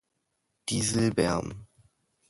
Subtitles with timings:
[0.69, 1.67] Die Silberm